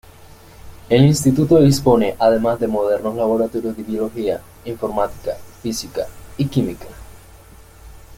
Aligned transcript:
El 0.89 1.05
instituto 1.05 1.59
dispone 1.61 2.15
además 2.17 2.59
de 2.59 2.65
modernos 2.67 3.13
laboratorios 3.15 3.77
de 3.77 3.83
biología, 3.83 4.41
informática, 4.65 5.37
física, 5.61 6.07
y 6.37 6.47
química. 6.47 6.87